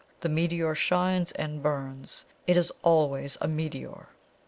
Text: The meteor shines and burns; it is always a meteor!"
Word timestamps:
The 0.21 0.29
meteor 0.29 0.73
shines 0.73 1.31
and 1.33 1.61
burns; 1.61 2.25
it 2.47 2.57
is 2.57 2.71
always 2.81 3.37
a 3.39 3.47
meteor!" 3.47 4.07